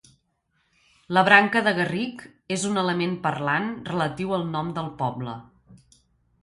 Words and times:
La 1.17 1.23
branca 1.27 1.61
de 1.67 1.73
garric 1.81 2.23
és 2.57 2.65
un 2.71 2.81
element 2.85 3.15
parlant 3.29 3.69
relatiu 3.93 4.35
al 4.39 4.49
nom 4.57 4.75
del 4.79 4.93
poble. 5.03 5.39